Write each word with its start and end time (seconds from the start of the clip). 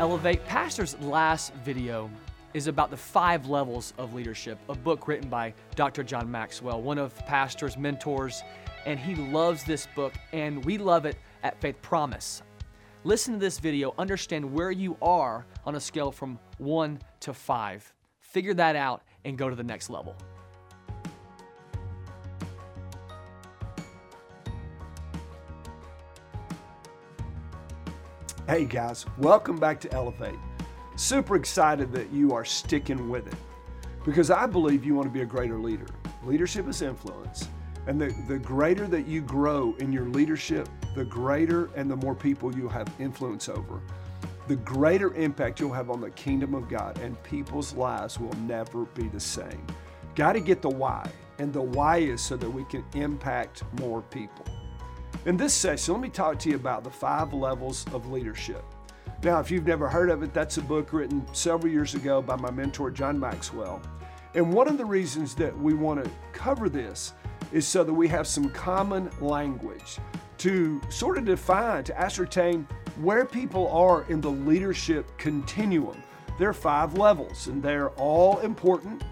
Elevate. 0.00 0.42
Pastor's 0.46 0.98
last 1.00 1.52
video 1.56 2.10
is 2.54 2.68
about 2.68 2.90
the 2.90 2.96
five 2.96 3.50
levels 3.50 3.92
of 3.98 4.14
leadership, 4.14 4.56
a 4.70 4.74
book 4.74 5.06
written 5.06 5.28
by 5.28 5.52
Dr. 5.74 6.02
John 6.02 6.30
Maxwell, 6.30 6.80
one 6.80 6.96
of 6.96 7.14
Pastor's 7.26 7.76
mentors, 7.76 8.42
and 8.86 8.98
he 8.98 9.14
loves 9.14 9.62
this 9.62 9.86
book, 9.94 10.14
and 10.32 10.64
we 10.64 10.78
love 10.78 11.04
it 11.04 11.18
at 11.42 11.60
Faith 11.60 11.82
Promise. 11.82 12.40
Listen 13.04 13.34
to 13.34 13.40
this 13.40 13.58
video, 13.58 13.92
understand 13.98 14.50
where 14.50 14.70
you 14.70 14.96
are 15.02 15.44
on 15.66 15.74
a 15.74 15.80
scale 15.80 16.10
from 16.10 16.38
one 16.56 16.98
to 17.20 17.34
five. 17.34 17.92
Figure 18.20 18.54
that 18.54 18.76
out 18.76 19.02
and 19.26 19.36
go 19.36 19.50
to 19.50 19.54
the 19.54 19.62
next 19.62 19.90
level. 19.90 20.16
Hey 28.50 28.64
guys, 28.64 29.06
welcome 29.16 29.58
back 29.58 29.78
to 29.82 29.92
Elevate. 29.92 30.34
Super 30.96 31.36
excited 31.36 31.92
that 31.92 32.12
you 32.12 32.32
are 32.32 32.44
sticking 32.44 33.08
with 33.08 33.28
it 33.28 33.36
because 34.04 34.28
I 34.28 34.46
believe 34.46 34.84
you 34.84 34.96
want 34.96 35.06
to 35.06 35.12
be 35.12 35.22
a 35.22 35.24
greater 35.24 35.56
leader. 35.56 35.86
Leadership 36.24 36.66
is 36.66 36.82
influence. 36.82 37.46
And 37.86 38.00
the, 38.00 38.12
the 38.26 38.40
greater 38.40 38.88
that 38.88 39.06
you 39.06 39.20
grow 39.20 39.76
in 39.78 39.92
your 39.92 40.06
leadership, 40.06 40.68
the 40.96 41.04
greater 41.04 41.70
and 41.76 41.88
the 41.88 41.94
more 41.94 42.16
people 42.16 42.52
you 42.52 42.68
have 42.68 42.92
influence 42.98 43.48
over, 43.48 43.80
the 44.48 44.56
greater 44.56 45.14
impact 45.14 45.60
you'll 45.60 45.72
have 45.72 45.88
on 45.88 46.00
the 46.00 46.10
kingdom 46.10 46.52
of 46.52 46.68
God, 46.68 46.98
and 46.98 47.22
people's 47.22 47.72
lives 47.74 48.18
will 48.18 48.34
never 48.40 48.84
be 48.84 49.06
the 49.06 49.20
same. 49.20 49.64
Got 50.16 50.32
to 50.32 50.40
get 50.40 50.60
the 50.60 50.70
why, 50.70 51.08
and 51.38 51.52
the 51.52 51.62
why 51.62 51.98
is 51.98 52.20
so 52.20 52.36
that 52.36 52.50
we 52.50 52.64
can 52.64 52.84
impact 52.94 53.62
more 53.78 54.02
people. 54.02 54.44
In 55.26 55.36
this 55.36 55.52
session, 55.52 55.92
let 55.92 56.02
me 56.02 56.08
talk 56.08 56.38
to 56.38 56.48
you 56.48 56.56
about 56.56 56.82
the 56.82 56.90
five 56.90 57.34
levels 57.34 57.84
of 57.92 58.10
leadership. 58.10 58.64
Now, 59.22 59.38
if 59.38 59.50
you've 59.50 59.66
never 59.66 59.86
heard 59.86 60.08
of 60.08 60.22
it, 60.22 60.32
that's 60.32 60.56
a 60.56 60.62
book 60.62 60.94
written 60.94 61.26
several 61.34 61.70
years 61.70 61.94
ago 61.94 62.22
by 62.22 62.36
my 62.36 62.50
mentor, 62.50 62.90
John 62.90 63.20
Maxwell. 63.20 63.82
And 64.34 64.50
one 64.50 64.66
of 64.66 64.78
the 64.78 64.84
reasons 64.86 65.34
that 65.34 65.54
we 65.54 65.74
want 65.74 66.02
to 66.02 66.10
cover 66.32 66.70
this 66.70 67.12
is 67.52 67.68
so 67.68 67.84
that 67.84 67.92
we 67.92 68.08
have 68.08 68.26
some 68.26 68.48
common 68.48 69.10
language 69.20 69.98
to 70.38 70.80
sort 70.88 71.18
of 71.18 71.26
define, 71.26 71.84
to 71.84 72.00
ascertain 72.00 72.66
where 73.02 73.26
people 73.26 73.68
are 73.68 74.06
in 74.08 74.22
the 74.22 74.30
leadership 74.30 75.06
continuum. 75.18 76.02
There 76.38 76.48
are 76.48 76.54
five 76.54 76.96
levels, 76.96 77.48
and 77.48 77.62
they're 77.62 77.90
all 77.90 78.38
important, 78.38 79.04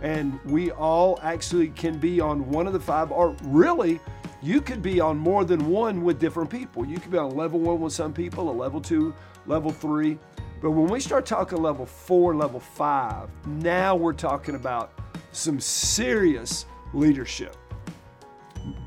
and 0.00 0.38
we 0.44 0.70
all 0.70 1.18
actually 1.24 1.70
can 1.70 1.98
be 1.98 2.20
on 2.20 2.48
one 2.50 2.68
of 2.68 2.72
the 2.72 2.78
five, 2.78 3.10
or 3.10 3.34
really, 3.42 3.98
you 4.46 4.60
could 4.60 4.80
be 4.80 5.00
on 5.00 5.18
more 5.18 5.44
than 5.44 5.68
one 5.68 6.04
with 6.04 6.20
different 6.20 6.48
people. 6.48 6.86
You 6.86 7.00
could 7.00 7.10
be 7.10 7.18
on 7.18 7.34
level 7.34 7.58
one 7.58 7.80
with 7.80 7.92
some 7.92 8.12
people, 8.12 8.48
a 8.48 8.52
level 8.52 8.80
two, 8.80 9.12
level 9.46 9.72
three. 9.72 10.20
But 10.62 10.70
when 10.70 10.86
we 10.86 11.00
start 11.00 11.26
talking 11.26 11.60
level 11.60 11.84
four, 11.84 12.36
level 12.36 12.60
five, 12.60 13.28
now 13.44 13.96
we're 13.96 14.12
talking 14.12 14.54
about 14.54 14.92
some 15.32 15.58
serious 15.58 16.64
leadership, 16.94 17.56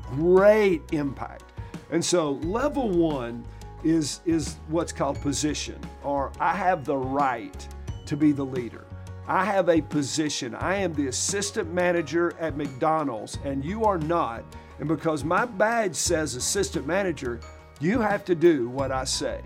great 0.06 0.80
impact. 0.92 1.44
And 1.90 2.02
so, 2.02 2.32
level 2.42 2.88
one 2.88 3.44
is, 3.84 4.20
is 4.24 4.56
what's 4.68 4.92
called 4.92 5.20
position, 5.20 5.78
or 6.02 6.32
I 6.40 6.54
have 6.54 6.86
the 6.86 6.96
right 6.96 7.68
to 8.06 8.16
be 8.16 8.32
the 8.32 8.44
leader. 8.44 8.86
I 9.28 9.44
have 9.44 9.68
a 9.68 9.82
position. 9.82 10.54
I 10.54 10.76
am 10.76 10.94
the 10.94 11.08
assistant 11.08 11.72
manager 11.72 12.32
at 12.40 12.56
McDonald's, 12.56 13.38
and 13.44 13.62
you 13.64 13.84
are 13.84 13.98
not. 13.98 14.42
And 14.80 14.88
because 14.88 15.24
my 15.24 15.44
badge 15.44 15.94
says 15.94 16.34
assistant 16.34 16.86
manager, 16.86 17.38
you 17.80 18.00
have 18.00 18.24
to 18.24 18.34
do 18.34 18.68
what 18.70 18.90
I 18.90 19.04
say. 19.04 19.40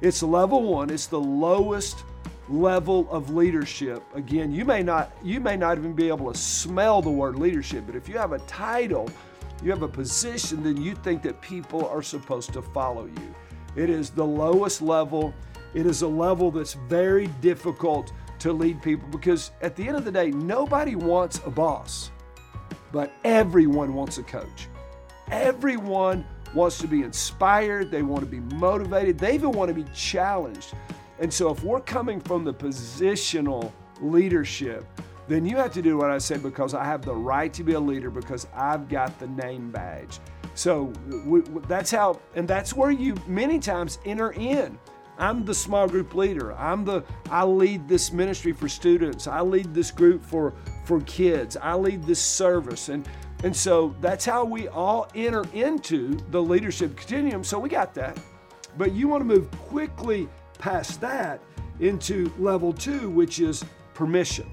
It's 0.00 0.22
level 0.22 0.62
one, 0.62 0.90
it's 0.90 1.06
the 1.06 1.20
lowest 1.20 2.04
level 2.48 3.08
of 3.10 3.30
leadership. 3.30 4.02
Again, 4.14 4.52
you 4.52 4.64
may 4.64 4.82
not 4.82 5.10
you 5.24 5.40
may 5.40 5.56
not 5.56 5.76
even 5.78 5.92
be 5.92 6.08
able 6.08 6.32
to 6.32 6.38
smell 6.38 7.02
the 7.02 7.10
word 7.10 7.36
leadership, 7.36 7.84
but 7.86 7.96
if 7.96 8.08
you 8.08 8.16
have 8.16 8.32
a 8.32 8.38
title, 8.40 9.10
you 9.62 9.70
have 9.70 9.82
a 9.82 9.88
position, 9.88 10.62
then 10.62 10.80
you 10.80 10.94
think 10.94 11.22
that 11.22 11.40
people 11.40 11.86
are 11.88 12.02
supposed 12.02 12.52
to 12.52 12.62
follow 12.62 13.06
you. 13.06 13.34
It 13.74 13.90
is 13.90 14.10
the 14.10 14.24
lowest 14.24 14.82
level. 14.82 15.34
It 15.74 15.86
is 15.86 16.02
a 16.02 16.08
level 16.08 16.50
that's 16.50 16.74
very 16.74 17.26
difficult 17.40 18.12
to 18.38 18.52
lead 18.52 18.80
people 18.82 19.08
because 19.08 19.50
at 19.62 19.74
the 19.74 19.86
end 19.86 19.96
of 19.96 20.04
the 20.04 20.12
day, 20.12 20.30
nobody 20.30 20.94
wants 20.94 21.40
a 21.44 21.50
boss, 21.50 22.10
but 22.92 23.12
everyone 23.24 23.92
wants 23.92 24.18
a 24.18 24.22
coach. 24.22 24.68
Everyone 25.30 26.24
wants 26.54 26.78
to 26.78 26.86
be 26.86 27.02
inspired, 27.02 27.90
they 27.90 28.02
want 28.02 28.20
to 28.20 28.30
be 28.30 28.40
motivated, 28.56 29.18
they 29.18 29.34
even 29.34 29.52
want 29.52 29.68
to 29.68 29.74
be 29.74 29.84
challenged. 29.94 30.74
And 31.18 31.32
so, 31.32 31.50
if 31.50 31.62
we're 31.62 31.80
coming 31.80 32.20
from 32.20 32.44
the 32.44 32.54
positional 32.54 33.72
leadership, 34.00 34.84
then 35.28 35.44
you 35.44 35.56
have 35.56 35.72
to 35.72 35.82
do 35.82 35.96
what 35.96 36.10
I 36.10 36.18
said 36.18 36.42
because 36.42 36.74
I 36.74 36.84
have 36.84 37.02
the 37.02 37.14
right 37.14 37.52
to 37.54 37.64
be 37.64 37.72
a 37.72 37.80
leader 37.80 38.10
because 38.10 38.46
I've 38.54 38.88
got 38.88 39.18
the 39.18 39.26
name 39.26 39.70
badge. 39.70 40.20
So 40.54 40.92
we, 41.24 41.40
that's 41.66 41.90
how, 41.90 42.20
and 42.34 42.46
that's 42.46 42.72
where 42.74 42.90
you 42.90 43.14
many 43.26 43.58
times 43.58 43.98
enter 44.04 44.32
in. 44.32 44.78
I'm 45.18 45.44
the 45.44 45.54
small 45.54 45.88
group 45.88 46.14
leader. 46.14 46.54
I'm 46.54 46.84
the 46.84 47.02
I 47.30 47.44
lead 47.44 47.88
this 47.88 48.12
ministry 48.12 48.52
for 48.52 48.68
students. 48.68 49.26
I 49.26 49.40
lead 49.40 49.72
this 49.74 49.90
group 49.90 50.22
for 50.22 50.52
for 50.84 51.00
kids. 51.02 51.56
I 51.56 51.74
lead 51.74 52.04
this 52.04 52.20
service 52.20 52.90
and 52.90 53.08
and 53.44 53.54
so 53.54 53.94
that's 54.00 54.24
how 54.24 54.44
we 54.44 54.68
all 54.68 55.08
enter 55.14 55.44
into 55.52 56.18
the 56.30 56.42
leadership 56.42 56.96
continuum. 56.96 57.44
So 57.44 57.58
we 57.58 57.68
got 57.68 57.94
that. 57.94 58.18
But 58.78 58.92
you 58.92 59.08
want 59.08 59.22
to 59.22 59.24
move 59.24 59.50
quickly 59.52 60.28
past 60.58 61.00
that 61.00 61.40
into 61.80 62.32
level 62.38 62.72
2 62.72 63.10
which 63.10 63.40
is 63.40 63.64
permission. 63.94 64.50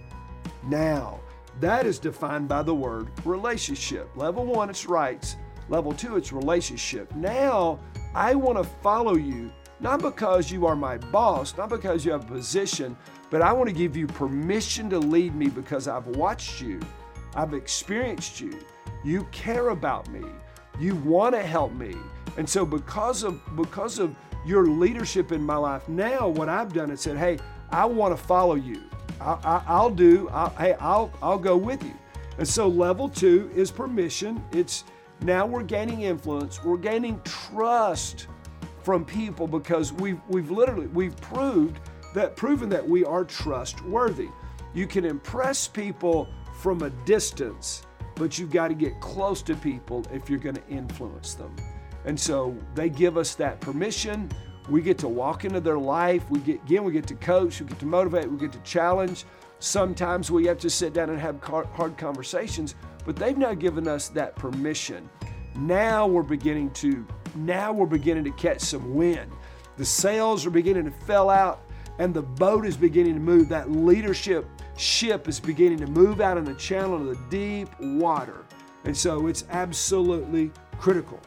Now, 0.65 1.19
that 1.59 1.85
is 1.85 1.99
defined 1.99 2.47
by 2.47 2.63
the 2.63 2.73
word 2.73 3.09
relationship. 3.25 4.09
Level 4.15 4.45
1 4.45 4.69
it's 4.69 4.85
rights. 4.85 5.37
Level 5.69 5.93
2 5.93 6.17
it's 6.17 6.33
relationship. 6.33 7.13
Now, 7.15 7.79
I 8.13 8.35
want 8.35 8.57
to 8.57 8.63
follow 8.81 9.15
you 9.15 9.51
not 9.79 10.01
because 10.01 10.49
you 10.49 10.65
are 10.65 10.75
my 10.75 10.97
boss, 10.97 11.57
not 11.57 11.69
because 11.69 12.05
you 12.05 12.11
have 12.11 12.23
a 12.23 12.33
position, 12.33 12.95
but 13.29 13.41
I 13.41 13.51
want 13.51 13.67
to 13.67 13.75
give 13.75 13.97
you 13.97 14.07
permission 14.07 14.89
to 14.89 14.99
lead 14.99 15.35
me 15.35 15.47
because 15.47 15.87
I've 15.87 16.07
watched 16.07 16.61
you, 16.61 16.79
I've 17.35 17.53
experienced 17.53 18.39
you, 18.39 18.59
you 19.03 19.27
care 19.31 19.69
about 19.69 20.09
me, 20.09 20.23
you 20.79 20.95
want 20.97 21.35
to 21.35 21.43
help 21.43 21.73
me. 21.73 21.95
And 22.37 22.47
so 22.47 22.65
because 22.65 23.23
of 23.23 23.41
because 23.55 23.99
of 23.99 24.15
your 24.45 24.67
leadership 24.67 25.31
in 25.31 25.41
my 25.41 25.55
life, 25.55 25.87
now 25.87 26.27
what 26.27 26.49
I've 26.49 26.73
done 26.73 26.91
is 26.91 27.01
said, 27.01 27.17
hey, 27.17 27.39
I 27.69 27.85
want 27.85 28.15
to 28.17 28.21
follow 28.21 28.55
you. 28.55 28.81
I, 29.21 29.81
will 29.81 29.89
do. 29.89 30.29
I'll, 30.29 30.49
hey, 30.51 30.73
I'll 30.79 31.11
I'll 31.21 31.37
go 31.39 31.55
with 31.55 31.83
you. 31.83 31.93
And 32.37 32.47
so 32.47 32.67
level 32.67 33.07
two 33.07 33.51
is 33.55 33.71
permission. 33.71 34.43
It's 34.51 34.83
now 35.21 35.45
we're 35.45 35.63
gaining 35.63 36.01
influence. 36.01 36.63
We're 36.63 36.77
gaining 36.77 37.21
trust 37.23 38.27
from 38.83 39.05
people 39.05 39.47
because 39.47 39.93
we've, 39.93 40.19
we've 40.27 40.51
literally, 40.51 40.87
we've 40.87 41.15
proved 41.21 41.79
that, 42.13 42.35
proven 42.35 42.69
that 42.69 42.87
we 42.87 43.05
are 43.05 43.23
trustworthy. 43.23 44.29
You 44.73 44.87
can 44.87 45.05
impress 45.05 45.67
people 45.67 46.27
from 46.63 46.81
a 46.81 46.89
distance, 47.05 47.83
but 48.15 48.39
you've 48.39 48.49
got 48.49 48.69
to 48.69 48.73
get 48.73 48.97
close 49.01 49.41
to 49.41 49.53
people 49.53 50.01
if 50.13 50.29
you're 50.29 50.39
going 50.39 50.55
to 50.55 50.67
influence 50.69 51.33
them. 51.33 51.53
And 52.05 52.17
so 52.17 52.55
they 52.73 52.87
give 52.87 53.17
us 53.17 53.35
that 53.35 53.59
permission. 53.59 54.31
We 54.69 54.81
get 54.81 54.97
to 54.99 55.09
walk 55.09 55.43
into 55.43 55.59
their 55.59 55.77
life. 55.77 56.23
We 56.29 56.39
get 56.39 56.63
again, 56.63 56.85
we 56.85 56.93
get 56.93 57.05
to 57.07 57.15
coach, 57.15 57.59
we 57.59 57.67
get 57.67 57.79
to 57.79 57.85
motivate, 57.85 58.31
we 58.31 58.37
get 58.37 58.53
to 58.53 58.59
challenge. 58.59 59.25
Sometimes 59.59 60.31
we 60.31 60.45
have 60.45 60.57
to 60.59 60.69
sit 60.69 60.93
down 60.93 61.09
and 61.09 61.19
have 61.19 61.43
hard 61.43 61.97
conversations, 61.97 62.75
but 63.05 63.17
they've 63.17 63.37
now 63.37 63.53
given 63.53 63.85
us 63.85 64.07
that 64.09 64.33
permission. 64.37 65.09
Now 65.57 66.07
we're 66.07 66.23
beginning 66.23 66.71
to 66.71 67.05
now 67.35 67.73
we're 67.73 67.87
beginning 67.87 68.23
to 68.23 68.31
catch 68.31 68.61
some 68.61 68.95
wind. 68.95 69.29
The 69.75 69.85
sails 69.85 70.45
are 70.45 70.49
beginning 70.49 70.85
to 70.85 70.91
fill 70.91 71.29
out 71.29 71.65
and 71.99 72.13
the 72.13 72.21
boat 72.21 72.65
is 72.65 72.77
beginning 72.77 73.15
to 73.15 73.19
move. 73.19 73.49
That 73.49 73.69
leadership 73.69 74.47
ship 74.77 75.27
is 75.27 75.39
beginning 75.39 75.79
to 75.79 75.87
move 75.87 76.21
out 76.21 76.37
in 76.37 76.45
the 76.45 76.55
channel 76.55 76.95
of 76.95 77.05
the 77.05 77.17
deep 77.29 77.69
water. 77.79 78.45
And 78.85 78.95
so 78.95 79.27
it's 79.27 79.45
absolutely 79.49 80.51
critical. 80.79 81.19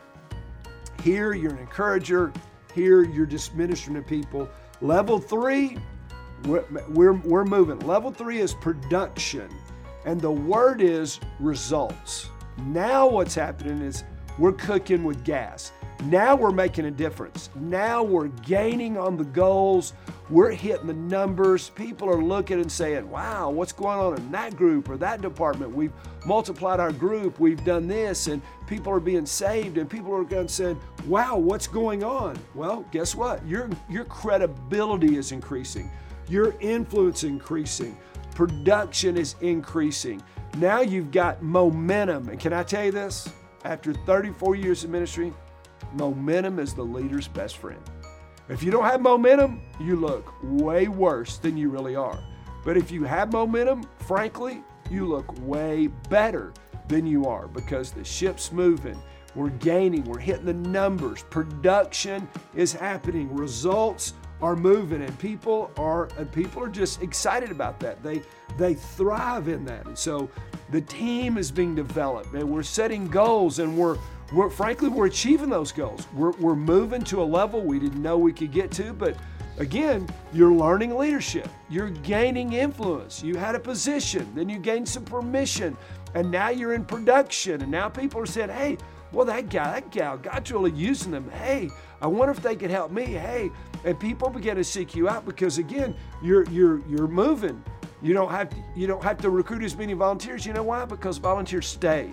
Here, 1.03 1.33
you're 1.33 1.53
an 1.53 1.59
encourager. 1.59 2.33
Here, 2.75 3.03
you're 3.03 3.27
just 3.27 3.55
ministering 3.55 3.97
to 3.97 4.03
people. 4.03 4.49
Level 4.81 5.19
three, 5.19 5.79
we're, 6.45 6.65
we're, 6.91 7.15
we're 7.15 7.45
moving. 7.45 7.79
Level 7.81 8.11
three 8.11 8.41
is 8.41 8.53
production, 8.55 9.49
and 10.05 10.21
the 10.21 10.31
word 10.31 10.83
is 10.83 11.21
results. 11.41 12.29
Now, 12.59 13.09
what's 13.09 13.35
happening 13.35 13.81
is 13.81 14.05
we're 14.39 14.53
cooking 14.53 15.05
with 15.05 15.25
gas. 15.25 15.73
Now 16.05 16.37
we're 16.37 16.53
making 16.53 16.85
a 16.85 16.91
difference. 16.91 17.51
Now 17.57 18.03
we're 18.03 18.29
gaining 18.29 18.97
on 18.99 19.17
the 19.17 19.25
goals. 19.25 19.95
we're 20.29 20.51
hitting 20.51 20.87
the 20.87 20.95
numbers. 20.95 21.71
People 21.71 22.09
are 22.11 22.23
looking 22.23 22.61
and 22.61 22.71
saying, 22.71 23.09
wow, 23.09 23.51
what's 23.51 23.73
going 23.73 23.99
on 23.99 24.17
in 24.17 24.31
that 24.33 24.57
group 24.57 24.89
or 24.89 24.97
that 24.99 25.23
department? 25.23 25.75
We've 25.75 25.93
multiplied 26.25 26.81
our 26.81 26.93
group, 26.93 27.39
we've 27.39 27.65
done 27.65 27.87
this, 27.87 28.27
and 28.27 28.43
people 28.67 28.93
are 28.93 29.01
being 29.01 29.27
saved, 29.27 29.79
and 29.79 29.89
people 29.89 30.13
are 30.15 30.25
going 30.25 30.49
saying, 30.49 30.81
wow, 31.07 31.37
what's 31.37 31.67
going 31.67 32.03
on? 32.03 32.37
Well, 32.55 32.85
guess 32.91 33.15
what? 33.15 33.45
Your, 33.47 33.71
your 33.89 34.05
credibility 34.05 35.17
is 35.17 35.33
increasing, 35.33 35.91
your 36.29 36.55
influence 36.61 37.23
increasing, 37.23 37.97
production 38.35 39.17
is 39.17 39.37
increasing. 39.41 40.23
Now 40.59 40.81
you've 40.81 41.11
got 41.11 41.43
momentum. 41.43 42.29
And 42.29 42.41
can 42.41 42.53
I 42.53 42.63
tell 42.63 42.85
you 42.85 42.93
this? 42.93 43.29
After 43.65 43.93
34 43.93 44.57
years 44.57 44.85
of 44.85 44.91
ministry, 44.91 45.33
momentum 45.95 46.59
is 46.59 46.75
the 46.75 46.83
leader's 46.83 47.29
best 47.29 47.57
friend. 47.57 47.81
If 48.49 48.63
you 48.63 48.71
don't 48.71 48.85
have 48.85 49.01
momentum, 49.01 49.61
you 49.81 49.97
look 49.97 50.33
way 50.43 50.89
worse 50.89 51.39
than 51.39 51.57
you 51.57 51.69
really 51.69 51.97
are. 51.97 52.23
But 52.65 52.77
if 52.77 52.91
you 52.91 53.05
have 53.05 53.33
momentum, 53.33 53.89
frankly, 54.07 54.63
you 54.91 55.07
look 55.07 55.27
way 55.41 55.89
better 56.09 56.53
than 56.89 57.07
you 57.07 57.27
are 57.27 57.49
because 57.49 57.91
the 57.91 58.05
ship's 58.05 58.53
moving. 58.53 59.01
We're 59.35 59.51
gaining, 59.51 60.05
we're 60.05 60.19
hitting 60.19 60.47
the 60.47 60.55
numbers, 60.55 61.25
production 61.25 62.27
is 62.55 62.73
happening, 62.73 63.35
results 63.35 64.15
are 64.41 64.57
moving, 64.57 65.03
and 65.03 65.19
people 65.19 65.71
are 65.77 66.09
and 66.19 66.31
people 66.31 66.63
are 66.63 66.69
just 66.69 67.03
excited 67.03 67.51
about 67.51 67.81
that. 67.81 68.03
They 68.03 68.23
they 68.59 68.75
thrive 68.75 69.49
in 69.49 69.65
that. 69.67 69.87
And 69.87 69.99
so 69.99 70.31
the 70.71 70.81
team 70.81 71.37
is 71.39 71.51
being 71.51 71.75
developed 71.75 72.33
and 72.33 72.49
we're 72.49 72.63
setting 72.63 73.09
goals 73.09 73.59
and 73.59 73.77
we're 73.77 73.99
we're, 74.33 74.51
frankly, 74.51 74.89
we're 74.89 75.07
achieving 75.07 75.49
those 75.49 75.73
goals. 75.73 76.07
We're, 76.15 76.33
we're 76.33 76.57
moving 76.57 77.03
to 77.05 77.23
a 77.23 77.25
level 77.25 77.61
we 77.61 77.79
didn't 77.79 78.03
know 78.03 78.19
we 78.19 78.33
could 78.33 78.53
get 78.53 78.71
to, 78.73 78.93
but 78.93 79.17
again, 79.59 80.09
you're 80.33 80.53
learning 80.53 80.97
leadership. 80.97 81.49
You're 81.69 81.91
gaining 81.91 82.55
influence. 82.55 83.23
You 83.23 83.37
had 83.37 83.55
a 83.55 83.61
position, 83.61 84.31
then 84.35 84.49
you 84.49 84.59
gained 84.59 84.89
some 84.89 85.05
permission, 85.05 85.77
and 86.15 86.31
now 86.31 86.49
you're 86.49 86.75
in 86.75 86.85
production. 86.85 87.63
And 87.63 87.71
now 87.71 87.89
people 87.89 88.21
are 88.21 88.27
saying, 88.27 88.51
hey, 88.51 88.79
well, 89.13 89.25
that 89.27 89.49
guy, 89.49 89.81
that 89.81 89.91
gal, 89.91 90.19
God's 90.19 90.51
really 90.51 90.73
using 90.73 91.13
them. 91.13 91.31
Hey, 91.31 91.71
I 92.03 92.07
wonder 92.07 92.33
if 92.33 92.43
they 92.43 92.57
could 92.57 92.71
help 92.71 92.91
me. 92.91 93.05
Hey, 93.05 93.51
and 93.85 93.99
people 93.99 94.29
begin 94.29 94.57
to 94.57 94.65
seek 94.65 94.95
you 94.95 95.09
out 95.09 95.25
because 95.25 95.59
again, 95.59 95.95
you're 96.23 96.45
you're 96.51 96.87
you're 96.89 97.07
moving. 97.07 97.63
You 98.03 98.13
don't 98.13 98.31
have 98.31 98.51
to, 98.51 98.57
you 98.75 98.87
don't 98.87 99.03
have 99.03 99.19
to 99.19 99.31
recruit 99.31 99.63
as 99.63 99.77
many 99.77 99.93
volunteers. 99.93 100.45
You 100.45 100.53
know 100.53 100.65
why? 100.65 100.85
Because 100.85 101.19
volunteers 101.19 101.67
stay. 101.67 102.13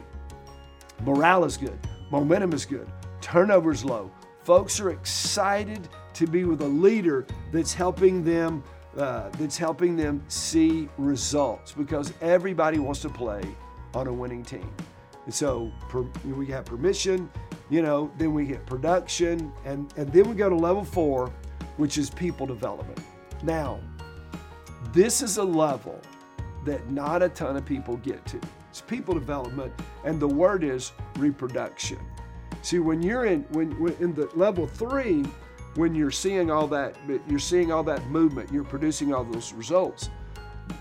Morale 1.04 1.46
is 1.46 1.58
good. 1.58 1.78
Momentum 2.14 2.54
is 2.54 2.64
good. 2.64 2.88
Turnover 3.22 3.72
is 3.72 3.84
low. 3.84 4.12
Folks 4.44 4.80
are 4.80 4.92
excited 4.92 5.90
to 6.14 6.28
be 6.28 6.44
with 6.44 6.62
a 6.62 6.68
leader 6.68 7.26
that's 7.52 7.74
helping 7.74 8.24
them 8.24 8.64
uh, 8.96 9.30
that's 9.40 9.58
helping 9.58 9.96
them 9.96 10.24
see 10.28 10.88
results 11.00 11.72
because 11.72 12.14
everybody 12.22 12.78
wants 12.78 13.02
to 13.02 13.10
play 13.10 13.42
on 13.96 14.06
a 14.06 14.14
winning 14.14 14.44
team. 14.44 14.72
And 15.26 15.34
so 15.34 15.72
per, 15.90 16.06
we 16.24 16.46
have 16.50 16.66
permission, 16.66 17.32
you 17.72 17.82
know, 17.82 18.12
then 18.20 18.32
we 18.32 18.46
get 18.46 18.64
production, 18.68 19.52
and, 19.66 19.92
and 19.98 20.14
then 20.14 20.30
we 20.30 20.36
go 20.36 20.50
to 20.50 20.56
level 20.56 20.84
four, 20.84 21.34
which 21.78 21.98
is 21.98 22.12
people 22.12 22.46
development. 22.46 23.00
Now, 23.42 23.80
this 24.92 25.24
is 25.24 25.38
a 25.38 25.44
level 25.44 26.00
that 26.64 26.92
not 26.92 27.24
a 27.24 27.30
ton 27.30 27.58
of 27.58 27.66
people 27.66 27.98
get 27.98 28.24
to. 28.28 28.40
It's 28.74 28.82
people 28.82 29.14
development, 29.14 29.72
and 30.04 30.20
the 30.20 30.28
word 30.28 30.64
is 30.64 30.94
reproduction. 31.20 32.00
See, 32.64 32.80
when 32.80 33.04
you're 33.04 33.26
in 33.26 33.44
when, 33.52 33.80
when 33.80 33.94
in 34.00 34.16
the 34.16 34.28
level 34.34 34.66
three, 34.66 35.24
when 35.76 35.94
you're 35.94 36.10
seeing 36.10 36.50
all 36.50 36.66
that, 36.70 36.98
you're 37.28 37.38
seeing 37.38 37.72
all 37.72 37.84
that 37.84 38.04
movement, 38.08 38.52
you're 38.52 38.64
producing 38.64 39.14
all 39.14 39.26
those 39.26 39.54
results. 39.54 40.10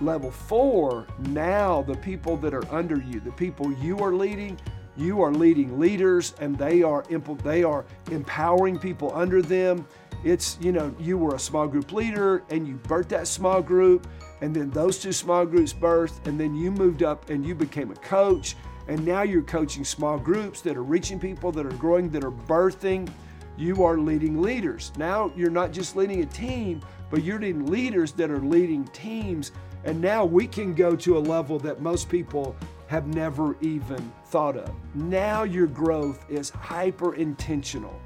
Level 0.00 0.30
four, 0.30 1.06
now 1.18 1.82
the 1.82 1.96
people 1.96 2.38
that 2.38 2.54
are 2.54 2.64
under 2.74 2.96
you, 2.96 3.20
the 3.20 3.32
people 3.32 3.70
you 3.74 3.98
are 3.98 4.14
leading, 4.14 4.58
you 4.96 5.20
are 5.20 5.30
leading 5.30 5.78
leaders, 5.78 6.32
and 6.40 6.56
they 6.56 6.82
are 6.82 7.04
they 7.44 7.62
are 7.62 7.84
empowering 8.10 8.78
people 8.78 9.12
under 9.14 9.42
them. 9.42 9.86
It's 10.24 10.56
you 10.62 10.72
know 10.72 10.94
you 10.98 11.18
were 11.18 11.34
a 11.34 11.38
small 11.38 11.68
group 11.68 11.92
leader 11.92 12.42
and 12.48 12.66
you 12.66 12.76
birthed 12.84 13.08
that 13.08 13.28
small 13.28 13.60
group 13.60 14.06
and 14.42 14.54
then 14.54 14.70
those 14.70 14.98
two 14.98 15.12
small 15.12 15.46
groups 15.46 15.72
birthed, 15.72 16.26
and 16.26 16.38
then 16.38 16.54
you 16.54 16.72
moved 16.72 17.04
up 17.04 17.30
and 17.30 17.46
you 17.46 17.54
became 17.54 17.92
a 17.92 17.96
coach, 17.96 18.56
and 18.88 19.06
now 19.06 19.22
you're 19.22 19.40
coaching 19.40 19.84
small 19.84 20.18
groups 20.18 20.60
that 20.62 20.76
are 20.76 20.82
reaching 20.82 21.20
people, 21.20 21.52
that 21.52 21.64
are 21.64 21.70
growing, 21.76 22.10
that 22.10 22.24
are 22.24 22.32
birthing. 22.32 23.08
You 23.56 23.84
are 23.84 23.96
leading 23.96 24.42
leaders. 24.42 24.92
Now 24.98 25.32
you're 25.36 25.48
not 25.48 25.70
just 25.70 25.94
leading 25.94 26.22
a 26.22 26.26
team, 26.26 26.82
but 27.08 27.22
you're 27.22 27.38
leading 27.38 27.66
leaders 27.66 28.10
that 28.12 28.32
are 28.32 28.40
leading 28.40 28.84
teams. 28.86 29.52
And 29.84 30.00
now 30.00 30.24
we 30.24 30.48
can 30.48 30.74
go 30.74 30.96
to 30.96 31.16
a 31.16 31.20
level 31.20 31.60
that 31.60 31.80
most 31.80 32.08
people 32.08 32.56
have 32.88 33.06
never 33.06 33.56
even 33.60 34.12
thought 34.26 34.56
of. 34.56 34.74
Now 34.94 35.44
your 35.44 35.68
growth 35.68 36.24
is 36.28 36.50
hyper 36.50 37.14
intentional. 37.14 38.00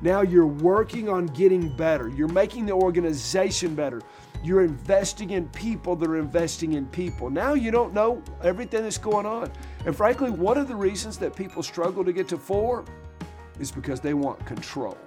Now 0.00 0.22
you're 0.22 0.46
working 0.46 1.08
on 1.08 1.26
getting 1.26 1.76
better. 1.76 2.08
You're 2.08 2.28
making 2.28 2.66
the 2.66 2.72
organization 2.72 3.74
better. 3.74 4.02
You're 4.42 4.62
investing 4.62 5.30
in 5.30 5.48
people 5.50 5.94
that 5.96 6.08
are 6.08 6.18
investing 6.18 6.72
in 6.72 6.86
people. 6.86 7.30
Now 7.30 7.54
you 7.54 7.70
don't 7.70 7.94
know 7.94 8.22
everything 8.42 8.82
that's 8.82 8.98
going 8.98 9.24
on. 9.24 9.52
And 9.86 9.96
frankly, 9.96 10.30
one 10.30 10.58
of 10.58 10.66
the 10.66 10.74
reasons 10.74 11.16
that 11.18 11.36
people 11.36 11.62
struggle 11.62 12.04
to 12.04 12.12
get 12.12 12.26
to 12.28 12.38
four 12.38 12.84
is 13.60 13.70
because 13.70 14.00
they 14.00 14.14
want 14.14 14.44
control. 14.44 14.98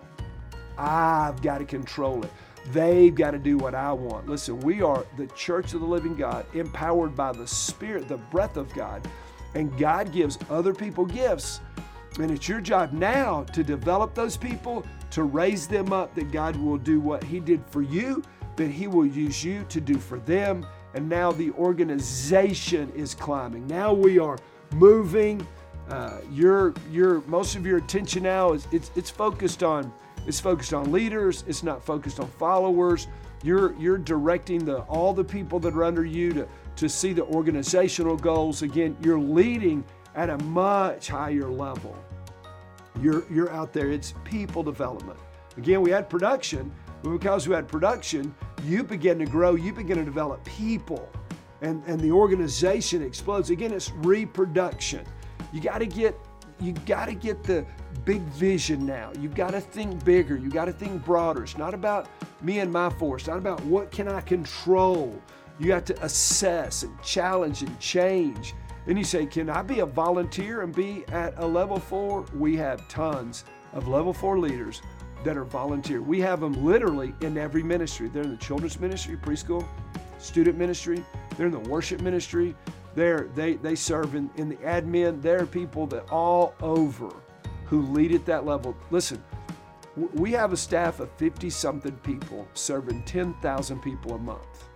I've 0.78 1.42
got 1.42 1.58
to 1.58 1.66
control 1.66 2.24
it. 2.24 2.32
They've 2.72 3.14
got 3.14 3.32
to 3.32 3.40
do 3.40 3.58
what 3.58 3.76
I 3.76 3.92
want. 3.92 4.28
Listen, 4.28 4.60
we 4.62 4.82
are 4.82 5.06
the 5.18 5.28
church 5.28 5.74
of 5.74 5.82
the 5.82 5.86
living 5.86 6.16
God, 6.16 6.46
empowered 6.54 7.16
by 7.16 7.32
the 7.32 7.46
Spirit, 7.46 8.08
the 8.08 8.18
breath 8.18 8.58
of 8.58 8.74
God. 8.74 9.06
And 9.54 9.78
God 9.78 10.12
gives 10.12 10.40
other 10.50 10.74
people 10.74 11.06
gifts. 11.06 11.60
And 12.20 12.32
it's 12.32 12.48
your 12.48 12.62
job 12.62 12.94
now 12.94 13.44
to 13.44 13.64
develop 13.64 14.16
those 14.16 14.38
people, 14.38 14.86
to 15.12 15.24
raise 15.24 15.68
them 15.68 15.92
up, 15.92 16.16
that 16.16 16.32
God 16.32 16.56
will 16.56 16.78
do 16.78 17.00
what 17.00 17.24
He 17.24 17.40
did 17.40 17.62
for 17.70 17.82
you 17.82 18.24
that 18.56 18.70
He 18.70 18.88
will 18.88 19.06
use 19.06 19.44
you 19.44 19.66
to 19.70 19.82
do 19.82 19.98
for 19.98 20.20
them. 20.20 20.66
And 20.94 21.10
now 21.10 21.32
the 21.32 21.52
organization 21.52 22.92
is 22.96 23.14
climbing. 23.14 23.68
Now 23.68 23.94
we 23.94 24.18
are 24.20 24.38
moving. 24.74 25.46
Uh, 25.90 26.20
your 26.32 26.74
your 26.90 27.22
most 27.22 27.56
of 27.56 27.66
your 27.66 27.78
attention 27.78 28.24
now 28.24 28.54
is 28.54 28.68
it's 28.72 28.92
it's 28.96 29.10
focused 29.10 29.62
on 29.62 29.94
it's 30.26 30.40
focused 30.40 30.74
on 30.74 30.92
leaders. 30.92 31.44
It's 31.48 31.64
not 31.64 31.84
focused 31.84 32.20
on 32.20 32.28
followers. 32.28 33.08
You're 33.44 33.76
you're 33.76 33.98
directing 33.98 34.66
the 34.66 34.80
all 34.82 35.14
the 35.14 35.24
people 35.24 35.60
that 35.60 35.76
are 35.76 35.84
under 35.84 36.06
you 36.06 36.34
to 36.34 36.48
to 36.78 36.90
see 36.90 37.14
the 37.14 37.24
organizational 37.26 38.18
goals. 38.18 38.62
Again, 38.62 38.98
you're 39.02 39.20
leading 39.20 39.84
at 40.16 40.30
a 40.30 40.38
much 40.40 41.10
higher 41.10 41.50
level. 41.50 41.96
You're 43.02 43.24
you're 43.32 43.52
out 43.52 43.74
there. 43.74 43.92
It's 43.92 44.14
people 44.24 44.64
development. 44.64 45.20
Again, 45.58 45.82
we 45.82 45.92
had 45.92 46.10
production, 46.10 46.72
but 47.06 47.12
because 47.12 47.48
we 47.48 47.54
had 47.54 47.68
production, 47.68 48.34
you 48.64 48.84
begin 48.84 49.20
to 49.20 49.26
grow, 49.26 49.54
you 49.54 49.72
begin 49.72 49.98
to 49.98 50.04
develop 50.04 50.44
people, 50.44 51.08
and, 51.62 51.84
and 51.86 52.00
the 52.00 52.12
organization 52.12 53.04
explodes. 53.04 53.52
Again, 53.52 53.72
it's 53.72 53.92
reproduction. 53.92 55.06
You 55.54 55.62
got 55.62 55.78
to 55.78 55.86
get 55.86 56.18
you 56.60 56.72
got 56.88 57.06
to 57.06 57.14
get 57.14 57.44
the 57.44 57.64
big 58.06 58.22
vision 58.22 58.88
now. 58.88 59.12
You've 59.20 59.36
got 59.36 59.52
to 59.52 59.62
think 59.62 60.04
bigger. 60.04 60.36
You 60.36 60.50
got 60.50 60.66
to 60.66 60.74
think 60.74 61.06
broader. 61.06 61.44
It's 61.44 61.60
not 61.60 61.76
about 61.76 62.08
me 62.42 62.60
and 62.60 62.74
my 62.74 62.90
force. 62.90 63.24
It's 63.24 63.28
not 63.28 63.38
about 63.38 63.64
what 63.66 63.92
can 63.92 64.08
I 64.08 64.22
control. 64.22 65.22
You 65.60 65.68
got 65.68 65.86
to 65.88 66.04
assess 66.04 66.82
and 66.84 67.02
challenge 67.04 67.62
and 67.62 67.80
change. 67.80 68.56
Then 68.88 68.98
you 68.98 69.04
say, 69.04 69.26
can 69.26 69.50
I 69.50 69.62
be 69.62 69.82
a 69.82 69.86
volunteer 69.86 70.62
and 70.62 70.74
be 70.74 71.04
at 71.10 71.34
a 71.38 71.46
level 71.46 71.78
four? 71.78 72.26
We 72.34 72.56
have 72.56 72.88
tons 72.88 73.44
of 73.74 73.90
level 73.90 74.14
four 74.14 74.40
leaders 74.40 74.82
that 75.26 75.36
are 75.36 75.44
volunteer. 75.44 76.02
We 76.02 76.22
have 76.22 76.40
them 76.40 76.64
literally 76.64 77.14
in 77.22 77.38
every 77.38 77.64
ministry. 77.64 78.08
They're 78.08 78.24
in 78.24 78.32
the 78.32 78.38
children's 78.38 78.80
ministry, 78.80 79.18
preschool, 79.18 79.68
student 80.20 80.58
ministry, 80.58 81.04
they're 81.36 81.48
in 81.48 81.52
the 81.52 81.60
worship 81.60 82.00
ministry, 82.00 82.56
they're, 82.94 83.28
they, 83.36 83.56
they 83.56 83.76
serve 83.76 84.16
in, 84.16 84.30
in 84.38 84.48
the 84.48 84.56
admin. 84.58 85.22
There 85.22 85.42
are 85.42 85.46
people 85.46 85.88
that 85.88 86.10
all 86.10 86.54
over 86.62 87.10
who 87.66 87.82
lead 87.82 88.14
at 88.14 88.26
that 88.28 88.46
level. 88.46 88.78
Listen, 88.92 89.22
we 90.14 90.32
have 90.32 90.54
a 90.54 90.58
staff 90.58 91.00
of 91.00 91.10
50 91.18 91.50
something 91.50 91.96
people 91.98 92.48
serving 92.54 93.04
10,000 93.04 93.82
people 93.82 94.14
a 94.14 94.20
month. 94.20 94.70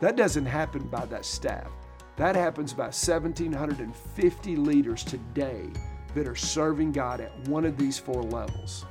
That 0.00 0.16
doesn't 0.16 0.46
happen 0.46 0.82
by 0.88 1.04
that 1.06 1.24
staff. 1.24 1.70
That 2.16 2.34
happens 2.34 2.72
by 2.72 2.84
1,750 2.84 4.56
leaders 4.56 5.04
today 5.04 5.68
that 6.14 6.26
are 6.26 6.36
serving 6.36 6.92
God 6.92 7.20
at 7.20 7.36
one 7.48 7.64
of 7.64 7.76
these 7.76 7.98
four 7.98 8.22
levels. 8.22 8.86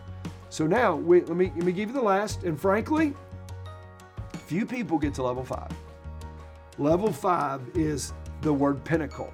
So 0.52 0.68
now, 0.68 0.98
we, 0.98 1.22
let, 1.22 1.38
me, 1.38 1.50
let 1.56 1.64
me 1.64 1.72
give 1.72 1.88
you 1.88 1.96
the 1.96 2.02
last, 2.02 2.44
and 2.44 2.60
frankly, 2.60 3.14
few 4.48 4.66
people 4.66 5.00
get 5.00 5.14
to 5.14 5.24
level 5.24 5.46
five. 5.46 5.72
Level 6.78 7.14
five 7.14 7.62
is 7.74 8.12
the 8.42 8.52
word 8.52 8.84
pinnacle, 8.84 9.34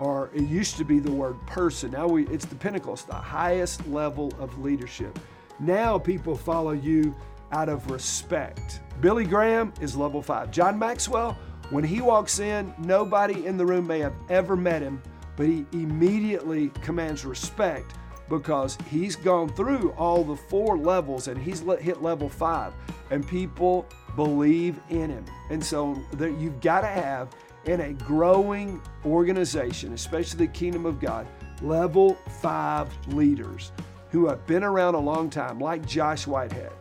or 0.00 0.32
it 0.34 0.42
used 0.42 0.76
to 0.78 0.84
be 0.84 0.98
the 0.98 1.12
word 1.12 1.36
person. 1.46 1.92
Now 1.92 2.08
we, 2.08 2.26
it's 2.26 2.44
the 2.44 2.56
pinnacle, 2.56 2.92
it's 2.92 3.04
the 3.04 3.14
highest 3.14 3.86
level 3.86 4.32
of 4.40 4.58
leadership. 4.58 5.16
Now 5.60 5.96
people 5.96 6.34
follow 6.34 6.72
you 6.72 7.14
out 7.52 7.68
of 7.68 7.88
respect. 7.88 8.80
Billy 9.00 9.24
Graham 9.24 9.72
is 9.80 9.96
level 9.96 10.20
five. 10.20 10.50
John 10.50 10.76
Maxwell, 10.76 11.38
when 11.70 11.84
he 11.84 12.00
walks 12.00 12.40
in, 12.40 12.74
nobody 12.78 13.46
in 13.46 13.56
the 13.56 13.64
room 13.64 13.86
may 13.86 14.00
have 14.00 14.14
ever 14.28 14.56
met 14.56 14.82
him, 14.82 15.00
but 15.36 15.46
he 15.46 15.66
immediately 15.70 16.70
commands 16.82 17.24
respect 17.24 17.94
because 18.28 18.78
he's 18.90 19.16
gone 19.16 19.48
through 19.50 19.92
all 19.92 20.24
the 20.24 20.36
four 20.36 20.78
levels 20.78 21.28
and 21.28 21.40
he's 21.40 21.60
hit 21.60 22.02
level 22.02 22.28
five, 22.28 22.72
and 23.10 23.26
people 23.26 23.86
believe 24.16 24.78
in 24.90 25.10
him. 25.10 25.24
And 25.50 25.64
so 25.64 25.98
you've 26.18 26.60
got 26.60 26.82
to 26.82 26.86
have 26.86 27.28
in 27.64 27.80
a 27.80 27.92
growing 27.92 28.80
organization, 29.04 29.92
especially 29.92 30.46
the 30.46 30.52
kingdom 30.52 30.86
of 30.86 31.00
God, 31.00 31.26
level 31.60 32.14
five 32.40 32.88
leaders 33.08 33.72
who 34.10 34.26
have 34.28 34.46
been 34.46 34.64
around 34.64 34.94
a 34.94 35.00
long 35.00 35.30
time, 35.30 35.58
like 35.58 35.86
Josh 35.86 36.26
Whitehead, 36.26 36.72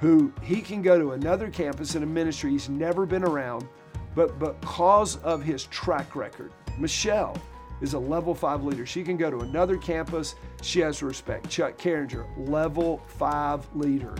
who 0.00 0.32
he 0.42 0.60
can 0.60 0.82
go 0.82 0.98
to 0.98 1.12
another 1.12 1.50
campus 1.50 1.94
in 1.94 2.02
a 2.02 2.06
ministry 2.06 2.50
he's 2.50 2.68
never 2.68 3.04
been 3.04 3.24
around, 3.24 3.66
but 4.14 4.38
because 4.38 5.16
of 5.18 5.42
his 5.42 5.64
track 5.66 6.14
record. 6.14 6.52
Michelle 6.78 7.36
is 7.80 7.94
a 7.94 7.98
level 7.98 8.34
five 8.34 8.64
leader. 8.64 8.86
She 8.86 9.02
can 9.02 9.16
go 9.16 9.30
to 9.30 9.40
another 9.40 9.76
campus, 9.76 10.34
she 10.62 10.80
has 10.80 11.02
respect. 11.02 11.48
Chuck 11.48 11.76
Carringer, 11.76 12.26
level 12.48 13.02
five 13.06 13.66
leader. 13.74 14.14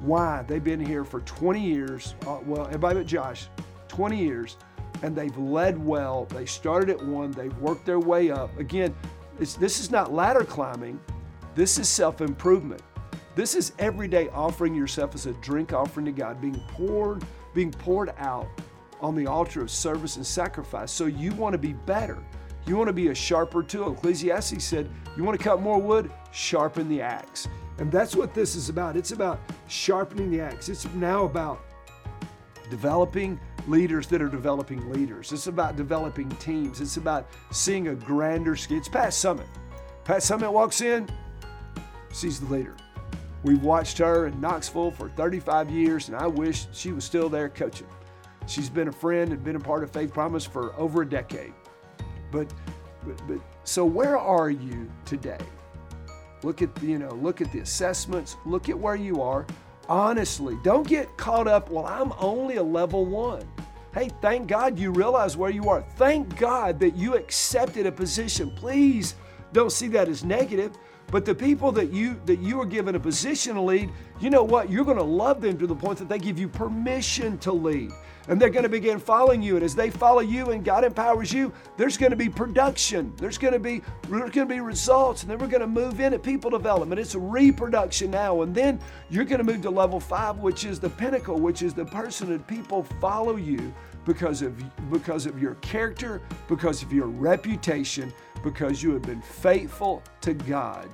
Why? 0.00 0.42
They've 0.46 0.64
been 0.64 0.84
here 0.84 1.04
for 1.04 1.20
20 1.20 1.60
years. 1.60 2.14
Uh, 2.26 2.38
well, 2.44 2.66
everybody 2.66 3.00
but 3.00 3.06
Josh, 3.06 3.48
20 3.88 4.16
years, 4.16 4.56
and 5.02 5.14
they've 5.14 5.36
led 5.36 5.82
well. 5.84 6.24
They 6.26 6.46
started 6.46 6.90
at 6.90 7.04
one, 7.04 7.30
they've 7.32 7.56
worked 7.58 7.84
their 7.84 8.00
way 8.00 8.30
up. 8.30 8.56
Again, 8.58 8.94
this 9.38 9.80
is 9.80 9.90
not 9.90 10.12
ladder 10.12 10.44
climbing, 10.44 11.00
this 11.54 11.78
is 11.78 11.88
self 11.88 12.20
improvement. 12.20 12.82
This 13.34 13.54
is 13.54 13.72
every 13.78 14.08
day 14.08 14.28
offering 14.30 14.74
yourself 14.74 15.14
as 15.14 15.26
a 15.26 15.32
drink 15.34 15.72
offering 15.72 16.06
to 16.06 16.12
God, 16.12 16.40
being 16.40 16.60
poured, 16.68 17.24
being 17.54 17.70
poured 17.70 18.12
out 18.18 18.48
on 19.00 19.14
the 19.14 19.26
altar 19.26 19.62
of 19.62 19.70
service 19.70 20.16
and 20.16 20.26
sacrifice. 20.26 20.90
So 20.90 21.06
you 21.06 21.32
want 21.32 21.52
to 21.52 21.58
be 21.58 21.72
better. 21.72 22.18
You 22.70 22.76
want 22.76 22.86
to 22.86 22.92
be 22.92 23.08
a 23.08 23.14
sharper 23.16 23.64
tool. 23.64 23.94
Ecclesiastes 23.94 24.62
said, 24.62 24.88
You 25.16 25.24
want 25.24 25.36
to 25.36 25.42
cut 25.42 25.60
more 25.60 25.80
wood? 25.80 26.08
Sharpen 26.30 26.88
the 26.88 27.02
axe. 27.02 27.48
And 27.78 27.90
that's 27.90 28.14
what 28.14 28.32
this 28.32 28.54
is 28.54 28.68
about. 28.68 28.96
It's 28.96 29.10
about 29.10 29.40
sharpening 29.66 30.30
the 30.30 30.40
axe. 30.40 30.68
It's 30.68 30.84
now 30.94 31.24
about 31.24 31.64
developing 32.70 33.40
leaders 33.66 34.06
that 34.06 34.22
are 34.22 34.28
developing 34.28 34.88
leaders. 34.88 35.32
It's 35.32 35.48
about 35.48 35.74
developing 35.74 36.28
teams. 36.36 36.80
It's 36.80 36.96
about 36.96 37.26
seeing 37.50 37.88
a 37.88 37.94
grander 37.96 38.54
scale. 38.54 38.78
It's 38.78 38.88
Pat 38.88 39.08
Summitt. 39.08 39.48
Pat 40.04 40.18
Summitt 40.18 40.52
walks 40.52 40.80
in, 40.80 41.08
sees 42.12 42.38
the 42.38 42.46
leader. 42.54 42.76
We've 43.42 43.64
watched 43.64 43.98
her 43.98 44.28
in 44.28 44.40
Knoxville 44.40 44.92
for 44.92 45.08
35 45.08 45.70
years, 45.70 46.06
and 46.06 46.16
I 46.16 46.28
wish 46.28 46.68
she 46.70 46.92
was 46.92 47.02
still 47.02 47.28
there 47.28 47.48
coaching. 47.48 47.88
She's 48.46 48.70
been 48.70 48.86
a 48.86 48.92
friend 48.92 49.32
and 49.32 49.42
been 49.42 49.56
a 49.56 49.60
part 49.60 49.82
of 49.82 49.90
Faith 49.90 50.14
Promise 50.14 50.46
for 50.46 50.72
over 50.76 51.02
a 51.02 51.08
decade. 51.08 51.52
But, 52.30 52.52
but, 53.04 53.20
but 53.26 53.38
so 53.64 53.84
where 53.84 54.18
are 54.18 54.50
you 54.50 54.90
today? 55.04 55.38
Look 56.42 56.62
at 56.62 56.70
you 56.82 56.98
know, 56.98 57.12
look 57.14 57.40
at 57.40 57.52
the 57.52 57.60
assessments, 57.60 58.36
look 58.46 58.68
at 58.68 58.78
where 58.78 58.96
you 58.96 59.20
are. 59.22 59.46
Honestly, 59.88 60.56
don't 60.62 60.86
get 60.86 61.16
caught 61.16 61.48
up, 61.48 61.70
well, 61.70 61.84
I'm 61.84 62.12
only 62.18 62.56
a 62.56 62.62
level 62.62 63.04
1. 63.04 63.46
Hey, 63.92 64.08
thank 64.22 64.46
God 64.46 64.78
you 64.78 64.92
realize 64.92 65.36
where 65.36 65.50
you 65.50 65.68
are. 65.68 65.82
Thank 65.96 66.38
God 66.38 66.78
that 66.78 66.94
you 66.96 67.16
accepted 67.16 67.86
a 67.86 67.92
position. 67.92 68.52
Please 68.52 69.16
don't 69.52 69.72
see 69.72 69.88
that 69.88 70.08
as 70.08 70.22
negative. 70.22 70.78
But 71.10 71.24
the 71.24 71.34
people 71.34 71.72
that 71.72 71.92
you 71.92 72.20
that 72.26 72.40
you 72.40 72.60
are 72.60 72.66
given 72.66 72.94
a 72.94 73.00
position 73.00 73.54
to 73.54 73.60
lead, 73.60 73.90
you 74.20 74.30
know 74.30 74.44
what? 74.44 74.70
You're 74.70 74.84
going 74.84 74.96
to 74.96 75.02
love 75.02 75.40
them 75.40 75.58
to 75.58 75.66
the 75.66 75.74
point 75.74 75.98
that 75.98 76.08
they 76.08 76.18
give 76.18 76.38
you 76.38 76.48
permission 76.48 77.38
to 77.38 77.52
lead. 77.52 77.90
And 78.28 78.40
they're 78.40 78.50
going 78.50 78.62
to 78.62 78.68
begin 78.68 79.00
following 79.00 79.42
you. 79.42 79.56
And 79.56 79.64
as 79.64 79.74
they 79.74 79.90
follow 79.90 80.20
you 80.20 80.50
and 80.50 80.64
God 80.64 80.84
empowers 80.84 81.32
you, 81.32 81.52
there's 81.76 81.96
going 81.96 82.10
to 82.10 82.16
be 82.16 82.28
production. 82.28 83.12
There's 83.16 83.38
going 83.38 83.54
to 83.54 83.58
be 83.58 83.82
there's 84.08 84.30
going 84.30 84.46
to 84.46 84.54
be 84.54 84.60
results. 84.60 85.22
And 85.22 85.30
then 85.30 85.38
we're 85.38 85.48
going 85.48 85.62
to 85.62 85.66
move 85.66 85.98
into 86.00 86.18
people 86.18 86.50
development. 86.50 87.00
It's 87.00 87.14
reproduction 87.14 88.10
now. 88.10 88.42
And 88.42 88.54
then 88.54 88.78
you're 89.08 89.24
going 89.24 89.44
to 89.44 89.52
move 89.52 89.62
to 89.62 89.70
level 89.70 89.98
five, 89.98 90.38
which 90.38 90.64
is 90.64 90.78
the 90.78 90.90
pinnacle, 90.90 91.40
which 91.40 91.62
is 91.62 91.74
the 91.74 91.86
person 91.86 92.28
that 92.28 92.46
people 92.46 92.84
follow 93.00 93.36
you 93.36 93.74
because 94.04 94.42
of 94.42 94.62
because 94.90 95.26
of 95.26 95.40
your 95.40 95.54
character, 95.56 96.20
because 96.48 96.82
of 96.82 96.92
your 96.92 97.06
reputation, 97.06 98.12
because 98.42 98.82
you 98.82 98.92
have 98.92 99.02
been 99.02 99.22
faithful 99.22 100.02
to 100.22 100.34
God. 100.34 100.88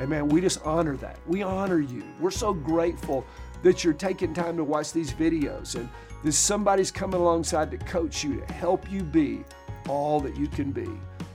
Amen. 0.00 0.28
We 0.28 0.40
just 0.40 0.64
honor 0.64 0.96
that. 0.96 1.18
We 1.26 1.42
honor 1.42 1.78
you. 1.78 2.02
We're 2.18 2.30
so 2.30 2.52
grateful 2.52 3.24
that 3.62 3.84
you're 3.84 3.94
taking 3.94 4.34
time 4.34 4.56
to 4.56 4.64
watch 4.64 4.92
these 4.92 5.12
videos 5.12 5.76
and 5.76 5.88
that 6.22 6.32
somebody's 6.32 6.90
coming 6.90 7.20
alongside 7.20 7.70
to 7.70 7.78
coach 7.78 8.24
you, 8.24 8.40
to 8.40 8.52
help 8.52 8.90
you 8.90 9.02
be 9.02 9.44
all 9.88 10.20
that 10.20 10.36
you 10.36 10.48
can 10.48 10.72
be. 10.72 10.88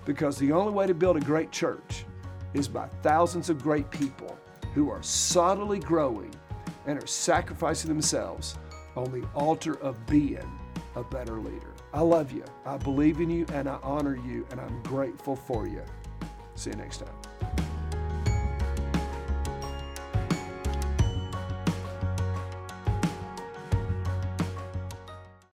Because 0.05 0.37
the 0.37 0.51
only 0.51 0.73
way 0.73 0.87
to 0.87 0.93
build 0.93 1.17
a 1.17 1.21
great 1.21 1.51
church 1.51 2.05
is 2.53 2.67
by 2.67 2.87
thousands 3.01 3.49
of 3.49 3.61
great 3.61 3.89
people 3.91 4.37
who 4.73 4.89
are 4.89 5.01
subtly 5.03 5.79
growing 5.79 6.33
and 6.85 7.01
are 7.01 7.07
sacrificing 7.07 7.89
themselves 7.89 8.57
on 8.95 9.11
the 9.11 9.25
altar 9.35 9.79
of 9.81 10.05
being 10.07 10.59
a 10.95 11.03
better 11.03 11.39
leader. 11.39 11.73
I 11.93 12.01
love 12.01 12.31
you. 12.31 12.43
I 12.65 12.77
believe 12.77 13.19
in 13.19 13.29
you 13.29 13.45
and 13.53 13.69
I 13.69 13.79
honor 13.83 14.15
you 14.15 14.45
and 14.51 14.59
I'm 14.59 14.81
grateful 14.83 15.35
for 15.35 15.67
you. 15.67 15.83
See 16.55 16.71
you 16.71 16.75
next 16.75 16.97
time. 16.97 17.28